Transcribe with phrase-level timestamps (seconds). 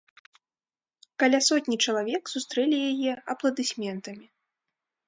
[1.23, 4.27] Каля сотні чалавек сустрэлі яе апладысментамі.